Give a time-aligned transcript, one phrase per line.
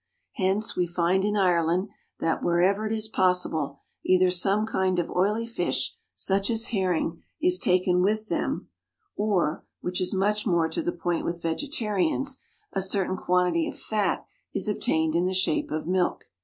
[0.33, 1.89] Hence we find in Ireland
[2.19, 7.59] that, wherever it is possible, either some kind of oily fish, such as herring, is
[7.59, 8.69] taken with them,
[9.15, 12.39] or, which is much more to the point with vegetarians,
[12.73, 14.25] a certain quantity of fat
[14.55, 16.23] is obtained in the shape of milk.